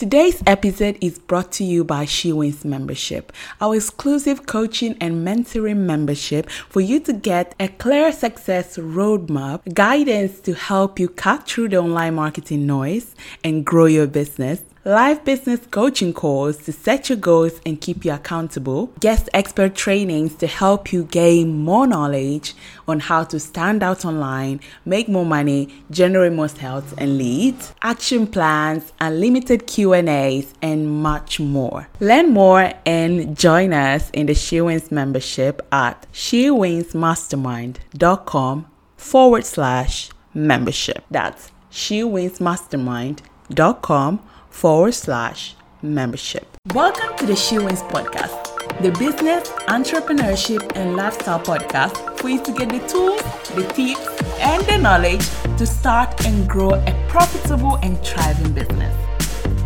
Today's 0.00 0.42
episode 0.46 0.96
is 1.02 1.18
brought 1.18 1.52
to 1.52 1.62
you 1.62 1.84
by 1.84 2.06
She 2.06 2.32
Wins 2.32 2.64
Membership, 2.64 3.34
our 3.60 3.76
exclusive 3.76 4.46
coaching 4.46 4.96
and 4.98 5.26
mentoring 5.26 5.76
membership 5.76 6.48
for 6.48 6.80
you 6.80 7.00
to 7.00 7.12
get 7.12 7.54
a 7.60 7.68
clear 7.68 8.10
success 8.10 8.78
roadmap, 8.78 9.74
guidance 9.74 10.40
to 10.40 10.54
help 10.54 10.98
you 10.98 11.06
cut 11.06 11.46
through 11.46 11.68
the 11.68 11.76
online 11.76 12.14
marketing 12.14 12.66
noise 12.66 13.14
and 13.44 13.66
grow 13.66 13.84
your 13.84 14.06
business 14.06 14.62
live 14.84 15.24
business 15.26 15.60
coaching 15.70 16.12
calls 16.12 16.56
to 16.56 16.72
set 16.72 17.10
your 17.10 17.18
goals 17.18 17.60
and 17.66 17.78
keep 17.80 18.04
you 18.04 18.12
accountable, 18.12 18.86
guest 18.98 19.28
expert 19.34 19.74
trainings 19.74 20.34
to 20.36 20.46
help 20.46 20.90
you 20.90 21.04
gain 21.04 21.62
more 21.62 21.86
knowledge 21.86 22.54
on 22.88 23.00
how 23.00 23.22
to 23.22 23.38
stand 23.38 23.82
out 23.82 24.06
online, 24.06 24.58
make 24.86 25.06
more 25.06 25.26
money, 25.26 25.68
generate 25.90 26.32
more 26.32 26.48
sales 26.48 26.94
and 26.96 27.18
leads, 27.18 27.74
action 27.82 28.26
plans, 28.26 28.90
unlimited 29.00 29.66
Q&As 29.66 30.54
and 30.62 30.90
much 30.90 31.38
more. 31.38 31.86
Learn 32.00 32.30
more 32.30 32.72
and 32.86 33.36
join 33.36 33.74
us 33.74 34.08
in 34.10 34.24
the 34.26 34.34
She 34.34 34.62
Wins 34.62 34.90
membership 34.90 35.60
at 35.70 36.06
shewinsmastermind.com 36.12 38.66
forward 38.96 39.44
slash 39.44 40.08
membership. 40.32 41.04
That's 41.10 41.50
shewinsmastermind.com 41.70 44.20
forward 44.50 44.92
slash 44.92 45.54
membership. 45.82 46.46
Welcome 46.74 47.16
to 47.16 47.26
the 47.26 47.34
She 47.34 47.58
Wins 47.58 47.82
podcast, 47.82 48.82
the 48.82 48.90
business, 48.98 49.48
entrepreneurship, 49.68 50.76
and 50.76 50.96
lifestyle 50.96 51.40
podcast 51.40 52.18
for 52.18 52.28
you 52.28 52.42
to 52.44 52.52
get 52.52 52.68
the 52.68 52.86
tools, 52.86 53.22
the 53.54 53.64
tips, 53.72 54.22
and 54.40 54.62
the 54.66 54.76
knowledge 54.76 55.26
to 55.56 55.66
start 55.66 56.26
and 56.26 56.48
grow 56.48 56.72
a 56.74 57.06
profitable 57.08 57.76
and 57.76 57.98
thriving 58.04 58.52
business. 58.52 58.94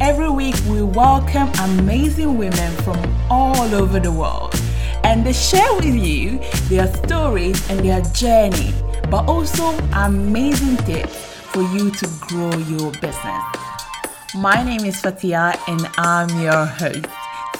Every 0.01 0.31
week, 0.31 0.55
we 0.69 0.83
welcome 0.83 1.51
amazing 1.61 2.39
women 2.39 2.73
from 2.83 2.99
all 3.31 3.75
over 3.75 3.99
the 3.99 4.13
world 4.13 4.55
and 5.05 5.25
they 5.25 5.33
share 5.33 5.75
with 5.75 5.85
you 5.85 6.39
their 6.69 6.93
stories 6.95 7.71
and 7.71 7.81
their 7.81 8.01
journey, 8.13 8.73
but 9.11 9.29
also 9.29 9.71
amazing 9.93 10.77
tips 10.79 11.17
for 11.53 11.63
you 11.63 11.91
to 11.91 12.09
grow 12.23 12.51
your 12.57 12.91
business. 12.93 13.64
My 14.37 14.65
name 14.65 14.85
is 14.85 15.01
Fatia 15.01 15.57
and 15.69 15.89
I'm 15.97 16.29
your 16.41 16.67
host. 16.67 17.07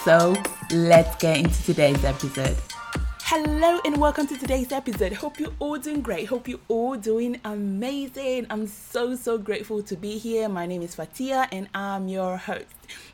So 0.03 0.35
let's 0.71 1.15
get 1.15 1.37
into 1.37 1.63
today's 1.63 2.03
episode. 2.03 2.57
Hello 3.21 3.79
and 3.85 3.95
welcome 3.95 4.27
to 4.27 4.37
today's 4.37 4.73
episode. 4.73 5.13
Hope 5.13 5.39
you're 5.39 5.53
all 5.59 5.77
doing 5.77 6.01
great. 6.01 6.27
Hope 6.27 6.49
you're 6.49 6.59
all 6.67 6.97
doing 6.97 7.39
amazing. 7.45 8.47
I'm 8.49 8.67
so, 8.67 9.15
so 9.15 9.37
grateful 9.37 9.83
to 9.83 9.95
be 9.95 10.17
here. 10.17 10.49
My 10.49 10.65
name 10.65 10.81
is 10.81 10.95
Fatia 10.95 11.47
and 11.49 11.69
I'm 11.73 12.09
your 12.09 12.35
host. 12.35 12.65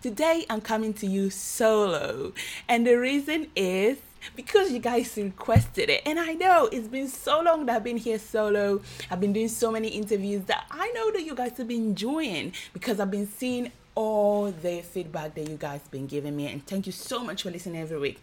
Today 0.02 0.44
I'm 0.50 0.62
coming 0.62 0.94
to 0.96 1.06
you 1.06 1.30
solo, 1.30 2.34
and 2.68 2.86
the 2.86 2.96
reason 2.96 3.48
is 3.56 4.00
because 4.36 4.72
you 4.72 4.80
guys 4.80 5.16
requested 5.18 5.90
it. 5.90 6.02
And 6.06 6.20
I 6.20 6.34
know 6.34 6.70
it's 6.72 6.88
been 6.88 7.08
so 7.08 7.42
long 7.42 7.66
that 7.66 7.78
I've 7.78 7.84
been 7.84 7.98
here 7.98 8.20
solo. 8.20 8.82
I've 9.10 9.20
been 9.20 9.34
doing 9.34 9.48
so 9.48 9.72
many 9.72 9.90
interviews 9.90 10.44
that 10.46 10.66
I 10.72 10.92
know 10.92 11.12
that 11.12 11.24
you 11.24 11.36
guys 11.36 11.58
have 11.58 11.68
been 11.68 11.84
enjoying 11.90 12.54
because 12.74 13.00
I've 13.00 13.12
been 13.12 13.28
seeing 13.28 13.72
all 13.96 14.52
the 14.52 14.82
feedback 14.82 15.36
that 15.36 15.50
you 15.50 15.58
guys 15.58 15.82
have 15.82 15.92
been 15.92 16.08
giving 16.08 16.36
me. 16.36 16.48
And 16.48 16.66
thank 16.66 16.86
you 16.86 16.92
so 16.92 17.24
much 17.24 17.44
for 17.44 17.52
listening 17.52 17.82
every 17.82 18.00
week. 18.00 18.22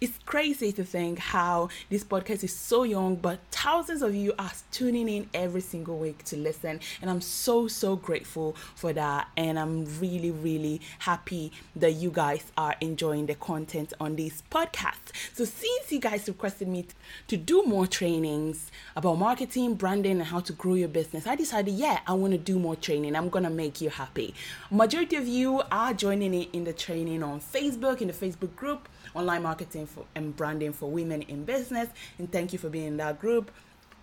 It's 0.00 0.18
crazy 0.26 0.72
to 0.72 0.84
think 0.84 1.18
how 1.18 1.68
this 1.90 2.04
podcast 2.04 2.44
is 2.44 2.54
so 2.54 2.82
young, 2.82 3.16
but 3.16 3.38
thousands 3.50 4.02
of 4.02 4.14
you 4.14 4.34
are 4.38 4.52
tuning 4.70 5.08
in 5.08 5.28
every 5.34 5.60
single 5.60 5.98
week 5.98 6.24
to 6.24 6.36
listen. 6.36 6.80
And 7.00 7.10
I'm 7.10 7.20
so, 7.20 7.68
so 7.68 7.96
grateful 7.96 8.56
for 8.74 8.92
that. 8.92 9.28
And 9.36 9.58
I'm 9.58 9.84
really, 9.98 10.30
really 10.30 10.80
happy 11.00 11.52
that 11.76 11.92
you 11.92 12.10
guys 12.10 12.44
are 12.56 12.74
enjoying 12.80 13.26
the 13.26 13.34
content 13.34 13.92
on 14.00 14.16
this 14.16 14.42
podcast. 14.50 15.12
So, 15.32 15.44
since 15.44 15.92
you 15.92 16.00
guys 16.00 16.28
requested 16.28 16.68
me 16.68 16.86
to 17.28 17.36
do 17.36 17.64
more 17.64 17.86
trainings 17.86 18.70
about 18.96 19.18
marketing, 19.18 19.74
branding, 19.74 20.12
and 20.12 20.24
how 20.24 20.40
to 20.40 20.52
grow 20.52 20.74
your 20.74 20.88
business, 20.88 21.26
I 21.26 21.36
decided, 21.36 21.74
yeah, 21.74 22.00
I 22.06 22.12
want 22.14 22.32
to 22.32 22.38
do 22.38 22.58
more 22.58 22.76
training. 22.76 23.16
I'm 23.16 23.28
going 23.28 23.44
to 23.44 23.50
make 23.50 23.80
you 23.80 23.90
happy. 23.90 24.34
Majority 24.70 25.16
of 25.16 25.26
you 25.26 25.62
are 25.70 25.94
joining 25.94 26.34
in, 26.34 26.64
the 26.64 26.72
training 26.72 27.22
on 27.22 27.40
Facebook, 27.40 28.00
in 28.00 28.08
the 28.08 28.14
Facebook 28.14 28.56
group 28.56 28.88
online 29.14 29.42
marketing 29.42 29.63
for, 29.64 30.04
and 30.14 30.36
branding 30.36 30.72
for 30.72 30.90
women 30.90 31.22
in 31.22 31.44
business. 31.44 31.88
And 32.18 32.30
thank 32.30 32.52
you 32.52 32.58
for 32.58 32.68
being 32.68 32.86
in 32.86 32.96
that 32.98 33.20
group. 33.20 33.50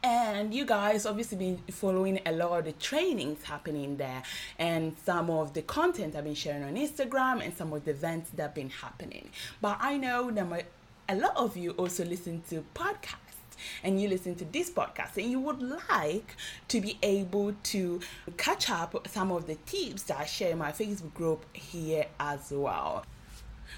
And 0.04 0.52
you 0.52 0.66
guys 0.66 1.06
obviously 1.06 1.38
been 1.38 1.58
following 1.70 2.20
a 2.26 2.32
lot 2.32 2.58
of 2.58 2.66
the 2.66 2.72
trainings 2.72 3.44
happening 3.44 3.98
there 3.98 4.24
and 4.58 4.96
some 5.06 5.30
of 5.30 5.54
the 5.54 5.62
content 5.62 6.16
I've 6.16 6.24
been 6.24 6.34
sharing 6.34 6.64
on 6.64 6.76
Instagram 6.76 7.44
and 7.44 7.56
some 7.56 7.72
of 7.72 7.86
the 7.86 7.92
events 7.92 8.32
that 8.32 8.42
have 8.42 8.56
been 8.56 8.72
happening. 8.72 9.30
But 9.62 9.78
I 9.80 9.98
know 9.98 10.32
that 10.32 10.50
my, 10.50 10.64
a 11.08 11.16
lot 11.16 11.38
of 11.38 11.56
you 11.56 11.72
also 11.72 12.04
listen 12.04 12.42
to 12.50 12.64
podcasts 12.74 13.18
and 13.84 14.02
you 14.02 14.10
listen 14.10 14.34
to 14.36 14.46
this 14.46 14.72
podcast 14.72 15.18
and 15.18 15.30
you 15.30 15.40
would 15.40 15.62
like 15.62 16.36
to 16.70 16.82
be 16.82 16.98
able 17.04 17.54
to 17.64 18.00
catch 18.38 18.72
up 18.72 19.08
some 19.08 19.32
of 19.32 19.46
the 19.46 19.56
tips 19.68 20.04
that 20.04 20.18
I 20.18 20.26
share 20.26 20.52
in 20.52 20.58
my 20.58 20.72
Facebook 20.72 21.14
group 21.14 21.46
here 21.56 22.08
as 22.20 22.52
well. 22.52 23.06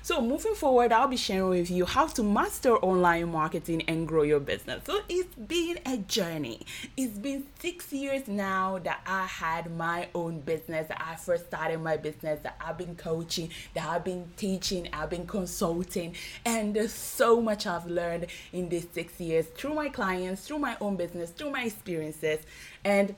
So, 0.02 0.22
moving 0.22 0.56
forward, 0.56 0.92
I'll 0.92 1.08
be 1.08 1.18
sharing 1.18 1.50
with 1.50 1.72
you 1.72 1.86
how 1.86 2.08
to 2.08 2.24
master 2.24 2.76
online 2.78 3.32
marketing 3.32 3.84
and 3.88 4.08
grow 4.08 4.24
your 4.24 4.40
business. 4.40 4.84
So, 4.86 5.00
it's 5.08 5.34
been 5.36 5.80
a 5.86 5.98
journey. 5.98 6.66
It's 6.98 7.18
been 7.18 7.46
six 7.60 7.94
years 7.94 8.28
now 8.28 8.80
that 8.80 9.02
I 9.06 9.26
had 9.26 9.76
my 9.76 10.10
own 10.14 10.42
business, 10.42 10.88
that 10.88 11.02
I 11.02 11.16
first 11.16 11.48
started 11.48 11.80
my 11.80 11.98
business, 11.98 12.40
that 12.44 12.58
I've 12.60 12.78
been 12.78 12.96
coaching, 12.96 13.50
that 13.76 13.88
I've 13.88 14.04
been 14.04 14.30
teaching, 14.36 14.90
I've 14.92 15.10
been 15.10 15.28
consulting, 15.28 16.16
and 16.46 16.74
there's 16.74 16.94
so 16.94 17.40
much 17.42 17.66
I've 17.66 17.86
learned 17.86 18.28
in 18.52 18.70
these 18.70 18.88
six 18.92 19.20
years 19.20 19.46
through 19.48 19.76
my 19.76 19.90
clients, 19.90 20.48
through 20.48 20.60
my 20.60 20.76
own 20.82 20.98
business, 20.98 21.30
through 21.30 21.52
my 21.52 21.64
experiences. 21.64 22.40
And 22.84 23.16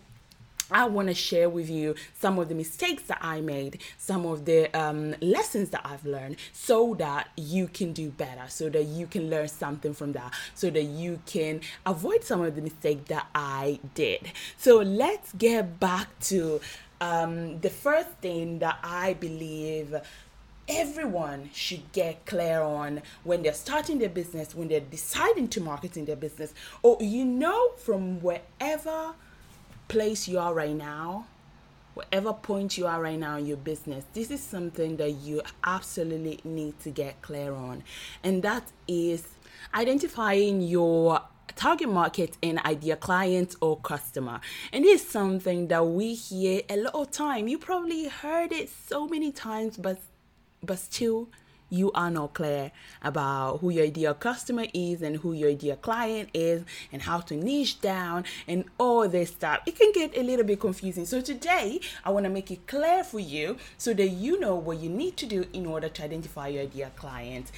I 0.71 0.85
want 0.85 1.09
to 1.09 1.13
share 1.13 1.49
with 1.49 1.69
you 1.69 1.95
some 2.19 2.39
of 2.39 2.49
the 2.49 2.55
mistakes 2.55 3.03
that 3.03 3.19
I 3.21 3.41
made, 3.41 3.81
some 3.97 4.25
of 4.25 4.45
the 4.45 4.75
um, 4.77 5.15
lessons 5.21 5.69
that 5.69 5.81
I've 5.85 6.05
learned, 6.05 6.37
so 6.53 6.95
that 6.95 7.29
you 7.37 7.67
can 7.67 7.93
do 7.93 8.09
better, 8.09 8.45
so 8.47 8.69
that 8.69 8.85
you 8.85 9.07
can 9.07 9.29
learn 9.29 9.47
something 9.47 9.93
from 9.93 10.13
that, 10.13 10.33
so 10.55 10.69
that 10.69 10.83
you 10.83 11.21
can 11.25 11.61
avoid 11.85 12.23
some 12.23 12.41
of 12.41 12.55
the 12.55 12.61
mistakes 12.61 13.07
that 13.09 13.27
I 13.35 13.79
did. 13.93 14.31
So 14.57 14.77
let's 14.77 15.33
get 15.33 15.79
back 15.79 16.07
to 16.21 16.61
um, 16.99 17.59
the 17.59 17.69
first 17.69 18.09
thing 18.21 18.59
that 18.59 18.79
I 18.83 19.13
believe 19.13 19.95
everyone 20.67 21.51
should 21.53 21.91
get 21.91 22.25
clear 22.25 22.61
on 22.61 23.03
when 23.23 23.43
they're 23.43 23.53
starting 23.53 23.99
their 23.99 24.09
business, 24.09 24.55
when 24.55 24.67
they're 24.67 24.79
deciding 24.79 25.47
to 25.49 25.61
market 25.61 25.95
in 25.95 26.05
their 26.05 26.15
business, 26.15 26.53
or 26.81 26.97
you 26.99 27.23
know 27.23 27.69
from 27.77 28.19
wherever 28.21 29.13
place 29.87 30.27
you 30.27 30.39
are 30.39 30.53
right 30.53 30.75
now, 30.75 31.25
whatever 31.93 32.33
point 32.33 32.77
you 32.77 32.85
are 32.87 33.01
right 33.01 33.19
now 33.19 33.37
in 33.37 33.45
your 33.45 33.57
business, 33.57 34.03
this 34.13 34.31
is 34.31 34.41
something 34.41 34.97
that 34.97 35.11
you 35.11 35.41
absolutely 35.63 36.39
need 36.43 36.79
to 36.81 36.89
get 36.89 37.21
clear 37.21 37.53
on. 37.53 37.83
And 38.23 38.43
that 38.43 38.63
is 38.87 39.23
identifying 39.73 40.61
your 40.61 41.21
target 41.55 41.89
market 41.89 42.37
and 42.43 42.59
ideal 42.59 42.97
client 42.97 43.55
or 43.61 43.77
customer. 43.77 44.41
And 44.73 44.83
this 44.83 45.01
is 45.01 45.09
something 45.09 45.67
that 45.69 45.85
we 45.85 46.13
hear 46.13 46.61
a 46.69 46.77
lot 46.77 46.95
of 46.95 47.11
time. 47.11 47.47
You 47.47 47.57
probably 47.57 48.07
heard 48.07 48.51
it 48.51 48.69
so 48.69 49.07
many 49.07 49.31
times, 49.31 49.77
but 49.77 49.99
but 50.63 50.79
still 50.79 51.29
you 51.69 51.91
are 51.93 52.09
not 52.09 52.33
clear 52.33 52.71
about 53.01 53.57
who 53.59 53.69
your 53.69 53.85
ideal 53.85 54.13
customer 54.13 54.65
is 54.73 55.01
and 55.01 55.17
who 55.17 55.33
your 55.33 55.49
ideal 55.49 55.75
client 55.75 56.29
is 56.33 56.63
and 56.91 57.01
how 57.01 57.19
to 57.19 57.35
niche 57.35 57.81
down 57.81 58.25
and 58.47 58.65
all 58.77 59.07
this 59.07 59.31
stuff. 59.31 59.61
It 59.65 59.75
can 59.75 59.91
get 59.91 60.17
a 60.17 60.23
little 60.23 60.45
bit 60.45 60.59
confusing. 60.59 61.05
So 61.05 61.21
today 61.21 61.79
I 62.03 62.09
want 62.11 62.25
to 62.25 62.29
make 62.29 62.51
it 62.51 62.67
clear 62.67 63.03
for 63.03 63.19
you 63.19 63.57
so 63.77 63.93
that 63.93 64.07
you 64.07 64.39
know 64.39 64.55
what 64.55 64.79
you 64.79 64.89
need 64.89 65.17
to 65.17 65.25
do 65.25 65.45
in 65.53 65.65
order 65.65 65.89
to 65.89 66.03
identify 66.03 66.47
your 66.47 66.63
ideal 66.63 66.91
client. 66.95 67.51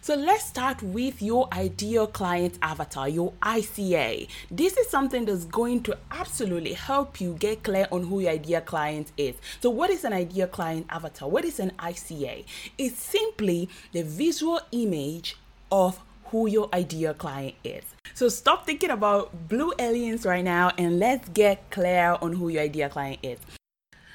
So 0.00 0.14
let's 0.14 0.44
start 0.44 0.82
with 0.82 1.22
your 1.22 1.48
ideal 1.52 2.06
client 2.06 2.58
avatar, 2.62 3.08
your 3.08 3.32
ICA. 3.42 4.28
This 4.50 4.76
is 4.76 4.88
something 4.88 5.24
that's 5.24 5.44
going 5.44 5.82
to 5.84 5.96
absolutely 6.10 6.72
help 6.72 7.20
you 7.20 7.34
get 7.34 7.62
clear 7.62 7.86
on 7.92 8.04
who 8.04 8.20
your 8.20 8.32
ideal 8.32 8.60
client 8.60 9.12
is. 9.16 9.36
So, 9.60 9.70
what 9.70 9.90
is 9.90 10.04
an 10.04 10.12
ideal 10.12 10.48
client 10.48 10.86
avatar? 10.90 11.28
What 11.28 11.44
is 11.44 11.60
an 11.60 11.72
ICA? 11.78 12.44
It's 12.78 13.02
simply 13.02 13.68
the 13.92 14.02
visual 14.02 14.60
image 14.72 15.36
of 15.70 16.00
who 16.26 16.46
your 16.46 16.68
ideal 16.72 17.14
client 17.14 17.54
is. 17.62 17.84
So 18.14 18.28
stop 18.28 18.66
thinking 18.66 18.90
about 18.90 19.48
blue 19.48 19.72
aliens 19.78 20.24
right 20.24 20.44
now 20.44 20.72
and 20.78 20.98
let's 20.98 21.28
get 21.28 21.70
clear 21.70 22.16
on 22.20 22.32
who 22.32 22.48
your 22.48 22.62
ideal 22.62 22.88
client 22.88 23.18
is. 23.22 23.38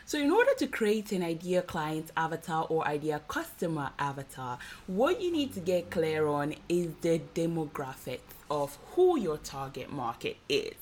So, 0.08 0.18
in 0.18 0.32
order 0.32 0.54
to 0.60 0.68
create 0.68 1.12
an 1.12 1.22
ideal 1.22 1.62
client 1.64 2.12
avatar 2.16 2.66
or 2.70 2.88
ideal 2.88 3.20
customer 3.28 3.90
avatar, 4.00 4.58
what 4.88 5.20
you 5.20 5.34
need 5.34 5.54
to 5.56 5.60
get 5.60 5.90
clear 5.90 6.28
on 6.28 6.56
is 6.70 6.92
the 7.02 7.20
demographics 7.36 8.22
of 8.50 8.78
who 8.96 9.20
your 9.20 9.36
target 9.36 9.92
market 9.92 10.38
is. 10.48 10.76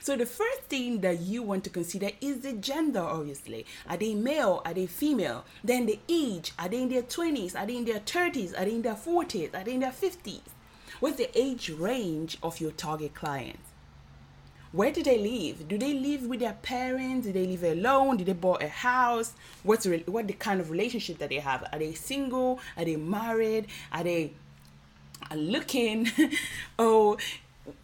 So 0.00 0.16
the 0.16 0.24
first 0.24 0.62
thing 0.70 1.02
that 1.02 1.20
you 1.20 1.42
want 1.42 1.64
to 1.64 1.70
consider 1.70 2.08
is 2.22 2.40
the 2.40 2.54
gender, 2.54 3.00
obviously. 3.00 3.66
Are 3.86 3.98
they 3.98 4.14
male? 4.14 4.62
Are 4.64 4.72
they 4.72 4.86
female? 4.86 5.44
Then 5.62 5.84
the 5.84 5.98
age. 6.08 6.52
Are 6.58 6.70
they 6.70 6.80
in 6.80 6.88
their 6.88 7.02
20s? 7.02 7.54
Are 7.54 7.66
they 7.66 7.76
in 7.76 7.84
their 7.84 8.00
30s? 8.00 8.58
Are 8.58 8.64
they 8.64 8.76
in 8.76 8.82
their 8.82 8.94
40s? 8.94 9.54
Are 9.54 9.62
they 9.62 9.74
in 9.74 9.80
their 9.80 9.92
50s? 9.92 10.40
What's 11.00 11.18
the 11.18 11.38
age 11.38 11.68
range 11.68 12.38
of 12.42 12.60
your 12.60 12.70
target 12.70 13.14
clients? 13.14 13.69
Where 14.72 14.92
do 14.92 15.02
they 15.02 15.18
live? 15.18 15.66
Do 15.66 15.76
they 15.76 15.94
live 15.94 16.22
with 16.26 16.40
their 16.40 16.52
parents? 16.52 17.26
Do 17.26 17.32
they 17.32 17.46
live 17.46 17.64
alone? 17.64 18.18
Do 18.18 18.24
they 18.24 18.34
buy 18.34 18.58
a 18.60 18.68
house? 18.68 19.32
What's 19.64 19.84
the, 19.84 19.98
what 20.06 20.28
the 20.28 20.32
kind 20.32 20.60
of 20.60 20.70
relationship 20.70 21.18
that 21.18 21.30
they 21.30 21.40
have? 21.40 21.68
Are 21.72 21.78
they 21.78 21.94
single? 21.94 22.60
Are 22.76 22.84
they 22.84 22.94
married? 22.96 23.66
Are 23.92 24.04
they 24.04 24.32
looking? 25.34 26.08
oh, 26.78 27.16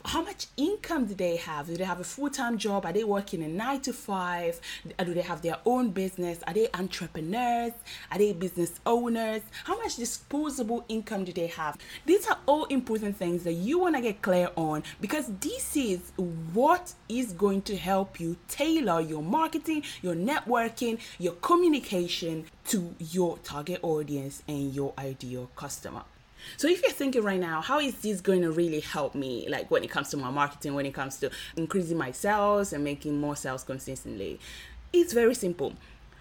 how 0.05 0.23
much 0.23 0.47
income 0.57 1.07
do 1.07 1.15
they 1.15 1.37
have? 1.37 1.67
Do 1.67 1.77
they 1.77 1.85
have 1.85 2.01
a 2.01 2.05
full 2.05 2.31
time 2.31 2.59
job? 2.59 2.85
Are 2.85 2.93
they 2.93 3.05
working 3.05 3.43
a 3.43 3.49
nine 3.49 3.81
to 3.83 3.93
five? 3.93 4.61
Do 4.99 5.15
they 5.15 5.23
have 5.23 5.43
their 5.43 5.59
own 5.65 5.91
business? 5.91 6.39
Are 6.47 6.55
they 6.55 6.69
entrepreneurs? 6.75 7.73
Are 8.11 8.19
they 8.19 8.33
business 8.33 8.81
owners? 8.85 9.43
How 9.65 9.79
much 9.79 9.97
disposable 9.97 10.85
income 10.89 11.25
do 11.25 11.33
they 11.33 11.49
have? 11.49 11.77
These 12.05 12.27
are 12.27 12.39
all 12.47 12.65
important 12.67 13.17
things 13.17 13.45
that 13.45 13.55
you 13.55 13.79
want 13.79 13.97
to 13.97 14.03
get 14.03 14.23
clear 14.23 14.51
on 14.57 14.83
because 15.01 15.27
this 15.41 15.77
is 15.77 16.13
what 16.53 16.95
is 17.09 17.33
going 17.33 17.63
to 17.63 17.77
help 17.77 18.21
you 18.21 18.37
tailor 18.49 19.01
your 19.01 19.23
marketing, 19.23 19.83
your 20.03 20.15
networking, 20.15 20.99
your 21.19 21.35
communication 21.35 22.47
to 22.69 22.95
your 22.99 23.39
target 23.39 23.81
audience 23.83 24.43
and 24.49 24.75
your 24.75 24.93
ideal 24.99 25.51
customer. 25.57 26.03
So 26.57 26.69
if 26.69 26.83
you're 26.83 26.93
thinking 26.93 27.23
right 27.23 27.41
now, 27.41 27.61
how 27.61 27.81
is 27.81 27.97
this 27.97 28.21
going 28.21 28.43
to 28.43 28.51
really 28.51 28.81
help 28.81 29.15
me, 29.15 29.47
like 29.49 29.71
when 29.71 29.85
it 29.85 29.91
comes 29.91 30.09
to 30.11 30.17
my 30.17 30.31
marketing, 30.31 30.75
when 30.75 30.87
it 30.87 30.95
comes 30.95 31.19
to 31.19 31.31
increasing 31.57 31.99
my 31.99 32.13
sales 32.13 32.73
and 32.73 32.83
making 32.83 33.19
more 33.19 33.37
sales 33.37 33.65
consistently? 33.65 34.41
It's 34.93 35.13
very 35.13 35.35
simple. 35.35 35.75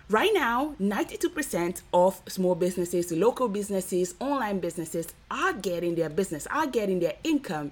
Right 0.10 0.32
now, 0.34 0.76
92% 0.80 1.82
of 1.92 2.22
small 2.28 2.54
businesses, 2.54 3.12
local 3.12 3.48
businesses, 3.48 4.14
online 4.20 4.60
businesses 4.60 5.14
are 5.32 5.54
getting 5.54 5.96
their 5.96 6.10
business, 6.10 6.46
are 6.48 6.68
getting 6.68 7.00
their 7.00 7.16
income 7.24 7.72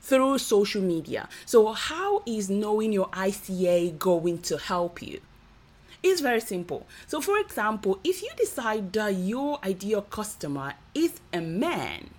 through 0.00 0.38
social 0.38 0.82
media. 0.82 1.28
So, 1.46 1.72
how 1.72 2.22
is 2.26 2.50
knowing 2.50 2.92
your 2.92 3.08
ICA 3.08 3.98
going 3.98 4.38
to 4.42 4.58
help 4.58 5.00
you? 5.00 5.20
It's 6.02 6.20
very 6.20 6.40
simple. 6.40 6.86
So, 7.06 7.20
for 7.20 7.38
example, 7.38 8.00
if 8.02 8.22
you 8.22 8.30
decide 8.36 8.92
that 8.94 9.14
your 9.14 9.58
ideal 9.64 10.02
customer 10.02 10.74
is 10.94 11.20
a 11.32 11.40
man 11.40 12.10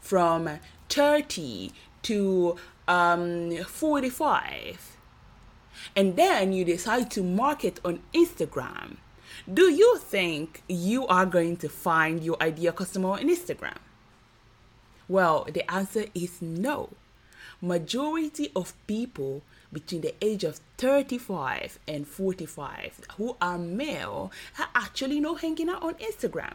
from 0.00 0.60
30 0.88 1.72
to 2.02 2.56
um, 2.86 3.56
45, 3.64 4.96
and 5.96 6.16
then 6.16 6.52
you 6.52 6.64
decide 6.64 7.10
to 7.12 7.22
market 7.22 7.80
on 7.84 8.00
Instagram, 8.14 8.96
do 9.52 9.70
you 9.70 9.98
think 9.98 10.62
you 10.68 11.06
are 11.06 11.26
going 11.26 11.56
to 11.58 11.68
find 11.68 12.22
your 12.22 12.40
ideal 12.40 12.72
customer 12.72 13.10
on 13.10 13.28
Instagram? 13.28 13.78
Well, 15.08 15.46
the 15.52 15.68
answer 15.70 16.04
is 16.14 16.42
no. 16.42 16.90
Majority 17.60 18.50
of 18.54 18.74
people 18.86 19.42
between 19.72 20.00
the 20.00 20.14
age 20.22 20.44
of 20.44 20.60
35 20.78 21.78
and 21.86 22.06
45 22.06 23.00
who 23.16 23.36
are 23.40 23.58
male 23.58 24.32
are 24.58 24.68
actually 24.74 25.20
not 25.20 25.40
hanging 25.40 25.68
out 25.68 25.82
on 25.82 25.94
Instagram. 25.94 26.54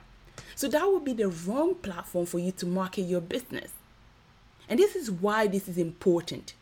So 0.55 0.67
that 0.67 0.85
would 0.85 1.05
be 1.05 1.13
the 1.13 1.29
wrong 1.29 1.75
platform 1.75 2.25
for 2.25 2.39
you 2.39 2.51
to 2.53 2.65
market 2.65 3.03
your 3.03 3.21
business. 3.21 3.71
And 4.69 4.79
this 4.79 4.95
is 4.95 5.11
why 5.11 5.47
this 5.47 5.67
is 5.67 5.77
important. 5.77 6.53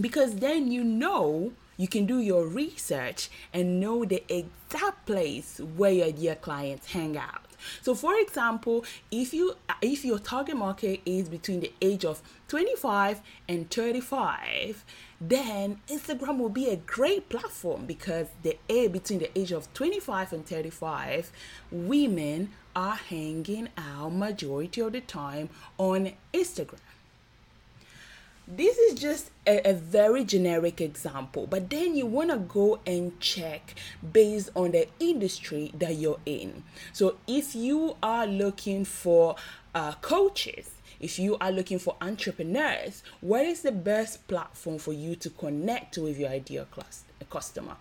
Because 0.00 0.36
then 0.36 0.70
you 0.70 0.82
know 0.82 1.52
you 1.76 1.88
can 1.88 2.06
do 2.06 2.20
your 2.20 2.46
research 2.46 3.30
and 3.52 3.80
know 3.80 4.04
the 4.04 4.22
exact 4.28 5.06
place 5.06 5.60
where 5.76 5.92
your 5.92 6.12
dear 6.12 6.34
clients 6.34 6.92
hang 6.92 7.16
out. 7.16 7.43
So 7.82 7.94
for 7.94 8.16
example, 8.18 8.84
if 9.10 9.34
you 9.34 9.54
if 9.82 10.04
your 10.04 10.18
target 10.18 10.56
market 10.56 11.00
is 11.04 11.28
between 11.28 11.60
the 11.60 11.72
age 11.80 12.04
of 12.04 12.22
25 12.48 13.20
and 13.48 13.70
35, 13.70 14.84
then 15.20 15.80
Instagram 15.88 16.38
will 16.38 16.48
be 16.48 16.68
a 16.68 16.76
great 16.76 17.28
platform 17.28 17.86
because 17.86 18.28
the 18.42 18.58
age 18.68 18.92
between 18.92 19.18
the 19.18 19.38
age 19.38 19.52
of 19.52 19.72
25 19.74 20.32
and 20.32 20.46
35, 20.46 21.30
women 21.70 22.50
are 22.76 22.96
hanging 22.96 23.68
out 23.78 24.10
majority 24.10 24.80
of 24.80 24.92
the 24.92 25.00
time 25.00 25.48
on 25.78 26.12
Instagram. 26.32 26.80
This 28.46 28.76
is 28.76 29.00
just 29.00 29.30
a, 29.46 29.70
a, 29.70 29.72
very 29.72 30.22
generic 30.22 30.82
example, 30.82 31.46
but 31.46 31.70
then 31.70 31.96
you 31.96 32.04
want 32.04 32.28
to 32.30 32.36
go 32.36 32.78
and 32.86 33.18
check 33.18 33.74
based 34.12 34.50
on 34.54 34.72
the 34.72 34.86
industry 35.00 35.72
that 35.78 35.96
you're 35.96 36.20
in. 36.26 36.62
So, 36.92 37.16
if 37.26 37.54
you 37.54 37.96
are 38.02 38.26
looking 38.26 38.84
for 38.84 39.36
uh, 39.74 39.92
coaches, 40.02 40.72
if 41.00 41.18
you 41.18 41.38
are 41.40 41.50
looking 41.50 41.78
for 41.78 41.96
entrepreneurs, 42.02 43.02
what 43.22 43.46
is 43.46 43.62
the 43.62 43.72
best 43.72 44.28
platform 44.28 44.76
for 44.76 44.92
you 44.92 45.16
to 45.16 45.30
connect 45.30 45.96
with 45.96 46.18
your 46.18 46.28
ideal 46.28 46.66
class, 46.66 47.04
customer? 47.30 47.76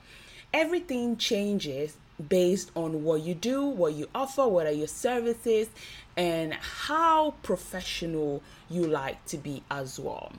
Everything 0.54 1.18
changes 1.18 1.98
based 2.30 2.72
on 2.76 3.04
what 3.04 3.22
you 3.22 3.34
do, 3.34 3.66
what 3.66 3.94
you 3.94 4.08
offer, 4.14 4.48
what 4.48 4.66
are 4.68 4.72
your 4.72 4.88
services, 4.88 5.70
and 6.16 6.54
how 6.54 7.32
professional 7.44 8.42
you 8.70 8.86
like 8.86 9.24
to 9.26 9.38
be 9.38 9.64
as 9.72 10.00
well. 10.00 10.32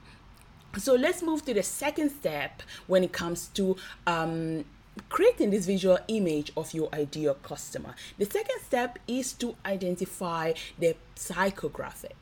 So 0.79 0.95
let's 0.95 1.23
move 1.23 1.45
to 1.45 1.55
the 1.55 1.63
second 1.63 2.11
step 2.11 2.63
when 2.87 3.05
it 3.05 3.13
comes 3.13 3.47
to 3.49 3.77
um, 4.07 4.65
creating 5.09 5.51
this 5.51 5.67
visual 5.67 5.99
image 6.09 6.53
of 6.57 6.73
your 6.75 6.89
ideal 6.93 7.35
customer. 7.35 7.95
The 8.19 8.25
second 8.25 8.61
step 8.63 8.99
is 9.07 9.33
to 9.35 9.55
identify 9.65 10.55
the 10.79 10.97
psychographic. 11.17 12.13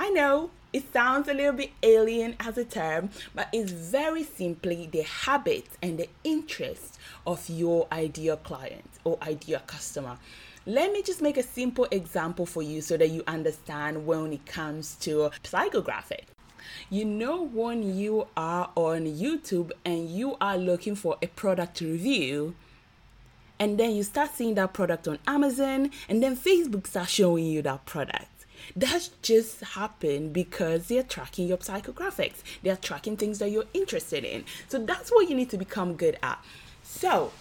I 0.00 0.10
know 0.10 0.50
it 0.72 0.92
sounds 0.92 1.28
a 1.28 1.34
little 1.34 1.54
bit 1.54 1.72
alien 1.82 2.36
as 2.38 2.56
a 2.56 2.64
term, 2.64 3.10
but 3.34 3.48
it's 3.52 3.72
very 3.72 4.22
simply 4.22 4.86
the 4.86 5.02
habits 5.02 5.76
and 5.82 5.98
the 5.98 6.08
interests 6.22 6.98
of 7.26 7.48
your 7.48 7.88
ideal 7.90 8.36
client 8.36 8.88
or 9.02 9.18
ideal 9.22 9.60
customer. 9.66 10.18
Let 10.66 10.92
me 10.92 11.02
just 11.02 11.20
make 11.20 11.36
a 11.36 11.42
simple 11.42 11.88
example 11.90 12.46
for 12.46 12.62
you 12.62 12.80
so 12.80 12.96
that 12.96 13.08
you 13.08 13.24
understand 13.26 14.06
when 14.06 14.32
it 14.32 14.46
comes 14.46 14.94
to 14.96 15.30
psychographic. 15.42 16.24
You 16.90 17.04
know, 17.04 17.42
when 17.44 17.96
you 17.96 18.28
are 18.36 18.70
on 18.76 19.06
YouTube 19.06 19.72
and 19.84 20.08
you 20.08 20.36
are 20.40 20.58
looking 20.58 20.94
for 20.94 21.16
a 21.22 21.26
product 21.26 21.80
review, 21.80 22.54
and 23.58 23.78
then 23.78 23.96
you 23.96 24.04
start 24.04 24.30
seeing 24.34 24.54
that 24.54 24.74
product 24.74 25.08
on 25.08 25.18
Amazon, 25.26 25.90
and 26.08 26.22
then 26.22 26.36
Facebook 26.36 26.86
starts 26.86 27.10
showing 27.10 27.46
you 27.46 27.62
that 27.62 27.84
product. 27.86 28.37
That's 28.76 29.08
just 29.22 29.60
happened 29.60 30.32
because 30.32 30.88
they're 30.88 31.02
tracking 31.02 31.48
your 31.48 31.58
psychographics. 31.58 32.42
They're 32.62 32.76
tracking 32.76 33.16
things 33.16 33.38
that 33.38 33.50
you're 33.50 33.66
interested 33.74 34.24
in. 34.24 34.44
So 34.68 34.78
that's 34.78 35.10
what 35.10 35.28
you 35.28 35.34
need 35.34 35.50
to 35.50 35.58
become 35.58 35.94
good 35.94 36.18
at. 36.22 36.42
So 36.82 37.32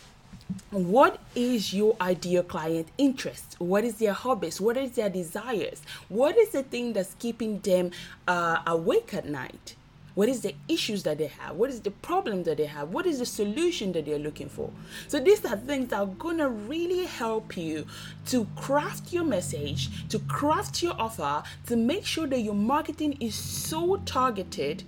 what 0.72 1.20
is 1.36 1.74
your 1.74 1.96
ideal 2.00 2.44
client 2.44 2.88
interest 2.98 3.56
what 3.60 3.84
is 3.84 3.96
their 3.96 4.14
hobbies 4.14 4.62
what 4.62 4.78
is 4.78 4.92
their 4.92 5.10
desires 5.10 5.82
what 6.10 6.38
is 6.38 6.50
the 6.50 6.64
thing 6.64 6.94
that's 6.94 7.16
keeping 7.16 7.60
them 7.60 7.92
uh, 8.28 8.60
awake 8.66 9.14
at 9.14 9.28
night 9.28 9.76
what 10.18 10.30
is 10.30 10.42
the 10.42 10.56
issues 10.68 11.04
that 11.04 11.20
they 11.20 11.28
have? 11.28 11.58
What 11.58 11.70
is 11.70 11.82
the 11.82 11.92
problem 11.92 12.42
that 12.46 12.58
they 12.58 12.66
have? 12.66 12.90
What 12.90 13.06
is 13.06 13.20
the 13.20 13.26
solution 13.28 13.92
that 13.92 14.08
they're 14.08 14.18
looking 14.18 14.50
for? 14.50 14.72
So 15.08 15.20
these 15.20 15.46
are 15.46 15.56
things 15.56 15.92
that 15.92 16.00
are 16.00 16.08
gonna 16.08 16.50
really 16.50 17.06
help 17.06 17.56
you 17.56 17.86
to 18.26 18.48
craft 18.56 19.14
your 19.14 19.24
message 19.24 20.08
to 20.10 20.18
craft 20.18 20.82
your 20.82 20.96
offer 20.98 21.44
to 21.68 21.76
make 21.76 22.04
sure 22.04 22.26
that 22.26 22.40
your 22.40 22.56
marketing 22.56 23.18
is 23.20 23.36
so 23.36 23.98
targeted 24.06 24.84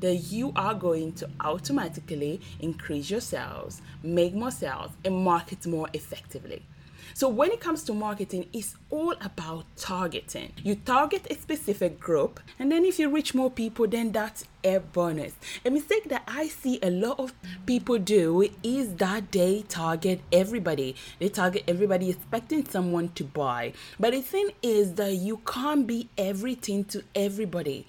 that 0.00 0.16
you 0.16 0.52
are 0.54 0.74
going 0.74 1.14
to 1.14 1.30
automatically 1.40 2.38
increase 2.60 3.08
your 3.08 3.22
sales, 3.22 3.80
make 4.02 4.34
more 4.34 4.50
sales, 4.50 4.90
and 5.06 5.24
market 5.24 5.66
more 5.66 5.88
effectively. 5.94 6.62
So, 7.16 7.28
when 7.28 7.52
it 7.52 7.60
comes 7.60 7.84
to 7.84 7.94
marketing, 7.94 8.48
it's 8.52 8.74
all 8.90 9.14
about 9.20 9.66
targeting. 9.76 10.52
You 10.64 10.74
target 10.74 11.28
a 11.30 11.36
specific 11.36 12.00
group, 12.00 12.40
and 12.58 12.72
then 12.72 12.84
if 12.84 12.98
you 12.98 13.08
reach 13.08 13.36
more 13.36 13.52
people, 13.52 13.86
then 13.86 14.10
that's 14.10 14.48
a 14.64 14.78
bonus. 14.78 15.32
A 15.64 15.70
mistake 15.70 16.08
that 16.08 16.24
I 16.26 16.48
see 16.48 16.80
a 16.82 16.90
lot 16.90 17.20
of 17.20 17.32
people 17.66 17.98
do 17.98 18.48
is 18.64 18.94
that 18.96 19.30
they 19.30 19.62
target 19.68 20.22
everybody. 20.32 20.96
They 21.20 21.28
target 21.28 21.62
everybody 21.68 22.10
expecting 22.10 22.66
someone 22.66 23.10
to 23.10 23.22
buy. 23.22 23.74
But 24.00 24.12
the 24.12 24.20
thing 24.20 24.50
is 24.60 24.94
that 24.94 25.14
you 25.14 25.36
can't 25.46 25.86
be 25.86 26.08
everything 26.18 26.84
to 26.86 27.04
everybody 27.14 27.86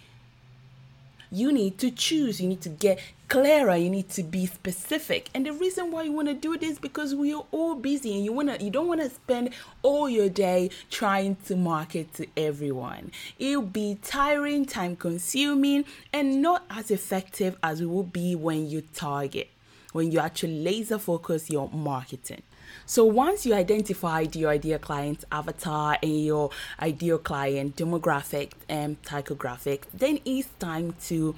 you 1.31 1.51
need 1.51 1.77
to 1.79 1.91
choose, 1.91 2.39
you 2.39 2.47
need 2.47 2.61
to 2.61 2.69
get 2.69 2.99
clearer, 3.27 3.75
you 3.75 3.89
need 3.89 4.09
to 4.09 4.23
be 4.23 4.45
specific. 4.45 5.29
And 5.33 5.45
the 5.45 5.53
reason 5.53 5.91
why 5.91 6.03
you 6.03 6.11
want 6.11 6.27
to 6.27 6.33
do 6.33 6.57
this 6.57 6.77
because 6.77 7.15
we 7.15 7.33
are 7.33 7.45
all 7.51 7.75
busy 7.75 8.15
and 8.15 8.23
you 8.23 8.31
want 8.31 8.49
to 8.49 8.63
you 8.63 8.69
don't 8.69 8.87
want 8.87 9.01
to 9.01 9.09
spend 9.09 9.49
all 9.81 10.09
your 10.09 10.29
day 10.29 10.69
trying 10.89 11.35
to 11.47 11.55
market 11.55 12.13
to 12.15 12.27
everyone. 12.37 13.11
It'll 13.39 13.61
be 13.61 13.97
tiring, 14.01 14.65
time 14.65 14.95
consuming, 14.95 15.85
and 16.13 16.41
not 16.41 16.65
as 16.69 16.91
effective 16.91 17.57
as 17.63 17.81
it 17.81 17.85
will 17.85 18.03
be 18.03 18.35
when 18.35 18.69
you 18.69 18.81
target, 18.81 19.49
when 19.91 20.11
you 20.11 20.19
actually 20.19 20.61
laser 20.61 20.99
focus 20.99 21.49
your 21.49 21.69
marketing. 21.69 22.43
So 22.85 23.03
once 23.05 23.45
you 23.45 23.53
identified 23.53 24.35
your 24.35 24.51
ideal 24.51 24.79
client 24.79 25.23
avatar 25.31 25.97
and 26.01 26.25
your 26.25 26.51
ideal 26.79 27.17
client 27.17 27.75
demographic 27.75 28.53
um, 28.53 28.59
and 28.69 29.01
psychographic, 29.03 29.83
then 29.93 30.19
it's 30.25 30.47
time 30.59 30.95
to 31.05 31.35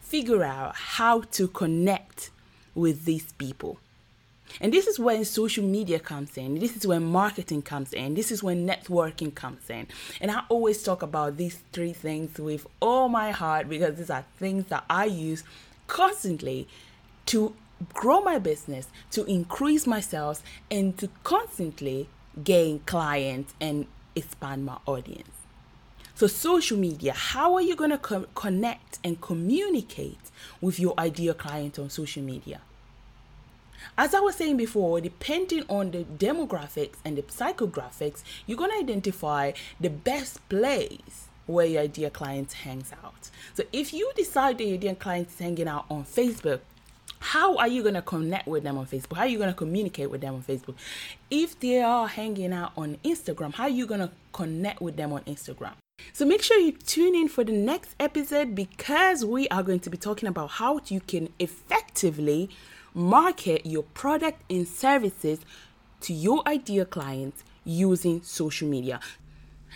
figure 0.00 0.44
out 0.44 0.76
how 0.76 1.22
to 1.32 1.48
connect 1.48 2.30
with 2.74 3.04
these 3.04 3.32
people. 3.32 3.78
And 4.60 4.72
this 4.72 4.86
is 4.86 4.98
when 4.98 5.24
social 5.24 5.64
media 5.64 5.98
comes 5.98 6.36
in. 6.36 6.58
This 6.58 6.76
is 6.76 6.86
when 6.86 7.04
marketing 7.04 7.62
comes 7.62 7.92
in. 7.92 8.14
This 8.14 8.30
is 8.30 8.42
when 8.42 8.66
networking 8.66 9.34
comes 9.34 9.70
in. 9.70 9.86
And 10.20 10.30
I 10.30 10.42
always 10.48 10.82
talk 10.82 11.02
about 11.02 11.36
these 11.36 11.58
three 11.72 11.92
things 11.92 12.38
with 12.38 12.66
all 12.80 13.08
my 13.08 13.30
heart 13.30 13.68
because 13.68 13.96
these 13.96 14.10
are 14.10 14.24
things 14.38 14.66
that 14.66 14.84
I 14.90 15.06
use 15.06 15.44
constantly 15.86 16.68
to 17.26 17.54
grow 17.94 18.20
my 18.20 18.38
business, 18.38 18.88
to 19.12 19.24
increase 19.24 19.86
my 19.86 20.00
sales, 20.00 20.42
and 20.70 20.96
to 20.98 21.08
constantly 21.24 22.08
gain 22.42 22.80
clients 22.80 23.54
and 23.60 23.86
expand 24.14 24.64
my 24.64 24.78
audience. 24.86 25.28
So, 26.14 26.26
social 26.26 26.78
media, 26.78 27.12
how 27.12 27.54
are 27.54 27.62
you 27.62 27.74
going 27.74 27.90
to 27.90 27.98
co- 27.98 28.26
connect 28.34 28.98
and 29.02 29.20
communicate 29.20 30.30
with 30.60 30.78
your 30.78 30.94
ideal 30.98 31.34
client 31.34 31.78
on 31.78 31.90
social 31.90 32.22
media? 32.22 32.60
As 33.98 34.14
I 34.14 34.20
was 34.20 34.36
saying 34.36 34.56
before, 34.56 35.00
depending 35.00 35.64
on 35.68 35.90
the 35.90 36.04
demographics 36.04 36.96
and 37.04 37.16
the 37.16 37.22
psychographics, 37.22 38.22
you're 38.46 38.58
going 38.58 38.70
to 38.70 38.78
identify 38.78 39.52
the 39.80 39.90
best 39.90 40.46
place 40.48 41.28
where 41.46 41.66
your 41.66 41.82
ideal 41.82 42.10
client 42.10 42.52
hangs 42.52 42.92
out. 43.04 43.30
So 43.54 43.64
if 43.72 43.92
you 43.92 44.10
decide 44.16 44.58
that 44.58 44.64
your 44.64 44.74
ideal 44.74 44.94
client 44.94 45.28
is 45.28 45.38
hanging 45.38 45.68
out 45.68 45.86
on 45.90 46.04
Facebook, 46.04 46.60
how 47.22 47.56
are 47.56 47.68
you 47.68 47.82
going 47.82 47.94
to 47.94 48.02
connect 48.02 48.48
with 48.48 48.64
them 48.64 48.76
on 48.76 48.86
Facebook? 48.86 49.16
How 49.16 49.22
are 49.22 49.28
you 49.28 49.38
going 49.38 49.50
to 49.50 49.56
communicate 49.56 50.10
with 50.10 50.20
them 50.20 50.34
on 50.34 50.42
Facebook? 50.42 50.74
If 51.30 51.58
they 51.60 51.80
are 51.80 52.08
hanging 52.08 52.52
out 52.52 52.72
on 52.76 52.98
Instagram, 53.04 53.54
how 53.54 53.64
are 53.64 53.68
you 53.68 53.86
going 53.86 54.00
to 54.00 54.10
connect 54.32 54.80
with 54.80 54.96
them 54.96 55.12
on 55.12 55.22
Instagram? 55.22 55.72
So 56.12 56.26
make 56.26 56.42
sure 56.42 56.58
you 56.58 56.72
tune 56.72 57.14
in 57.14 57.28
for 57.28 57.44
the 57.44 57.52
next 57.52 57.94
episode 58.00 58.56
because 58.56 59.24
we 59.24 59.46
are 59.48 59.62
going 59.62 59.80
to 59.80 59.90
be 59.90 59.96
talking 59.96 60.28
about 60.28 60.50
how 60.50 60.80
you 60.88 61.00
can 61.00 61.32
effectively 61.38 62.50
market 62.92 63.64
your 63.64 63.84
product 63.84 64.42
and 64.50 64.66
services 64.66 65.38
to 66.00 66.12
your 66.12 66.42
ideal 66.46 66.84
clients 66.84 67.44
using 67.64 68.20
social 68.22 68.68
media. 68.68 68.98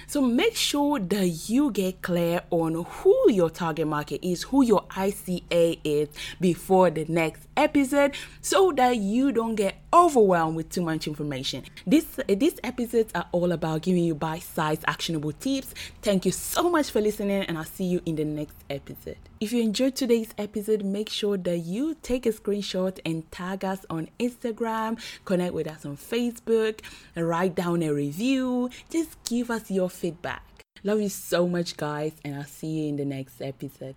So 0.06 0.20
make 0.20 0.56
sure 0.56 0.98
that 0.98 1.26
you 1.48 1.70
get 1.70 2.02
clear 2.02 2.42
on 2.50 2.84
who 2.84 3.30
your 3.30 3.50
target 3.50 3.86
market 3.86 4.26
is, 4.26 4.44
who 4.44 4.64
your 4.64 4.82
ICA 4.90 5.78
is 5.84 6.08
before 6.40 6.90
the 6.90 7.04
next 7.06 7.45
episode 7.56 8.14
so 8.40 8.72
that 8.72 8.96
you 8.96 9.32
don't 9.32 9.54
get 9.54 9.76
overwhelmed 9.92 10.56
with 10.56 10.68
too 10.70 10.82
much 10.82 11.06
information. 11.06 11.64
This 11.86 12.20
these 12.28 12.58
episodes 12.62 13.12
are 13.14 13.26
all 13.32 13.52
about 13.52 13.82
giving 13.82 14.04
you 14.04 14.14
bite-sized 14.14 14.84
actionable 14.86 15.32
tips. 15.32 15.74
Thank 16.02 16.26
you 16.26 16.32
so 16.32 16.70
much 16.70 16.90
for 16.90 17.00
listening 17.00 17.44
and 17.44 17.56
I'll 17.56 17.64
see 17.64 17.84
you 17.84 18.00
in 18.04 18.16
the 18.16 18.24
next 18.24 18.56
episode. 18.68 19.18
If 19.40 19.52
you 19.52 19.62
enjoyed 19.62 19.96
today's 19.96 20.30
episode, 20.38 20.84
make 20.84 21.08
sure 21.08 21.36
that 21.38 21.58
you 21.58 21.96
take 22.02 22.26
a 22.26 22.32
screenshot 22.32 22.98
and 23.04 23.30
tag 23.30 23.64
us 23.64 23.84
on 23.90 24.08
Instagram, 24.18 25.00
connect 25.24 25.54
with 25.54 25.68
us 25.68 25.84
on 25.84 25.96
Facebook, 25.96 26.80
write 27.14 27.54
down 27.54 27.82
a 27.82 27.92
review, 27.92 28.70
just 28.90 29.22
give 29.24 29.50
us 29.50 29.70
your 29.70 29.90
feedback. 29.90 30.42
Love 30.84 31.00
you 31.00 31.08
so 31.08 31.48
much 31.48 31.76
guys 31.76 32.12
and 32.24 32.36
I'll 32.36 32.44
see 32.44 32.68
you 32.68 32.88
in 32.88 32.96
the 32.96 33.04
next 33.04 33.40
episode. 33.40 33.96